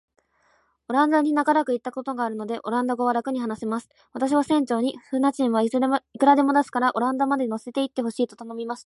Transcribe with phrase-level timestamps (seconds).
[0.89, 3.87] オランダに長らくいたことがあるので、オランダ語はらくに話せます。
[4.13, 8.79] 私は船長に、船賃はいくらでも出すから、オランダまで乗せて行ってほしいと頼みました。